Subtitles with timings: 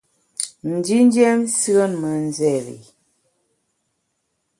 [0.75, 2.89] Ndindiem nsùen me nzéri i.